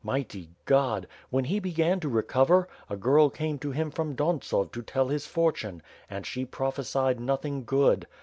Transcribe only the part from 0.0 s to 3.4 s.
Mighty God! When he began to recover, a girl